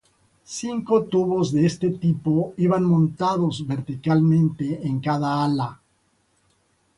[0.59, 5.79] Cinco tubos de este tipo iban montados verticalmente en cada ala.